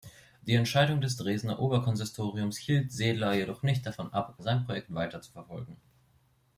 Die 0.47 0.55
Entscheidung 0.55 0.99
des 0.99 1.15
Dresdener 1.17 1.59
Oberkonsistoriums 1.59 2.57
hielt 2.57 2.91
Zedler 2.91 3.33
jedoch 3.35 3.61
nicht 3.61 3.85
davon 3.85 4.11
ab, 4.11 4.33
sein 4.39 4.65
Projekt 4.65 4.91
weiterzuverfolgen. 4.91 5.77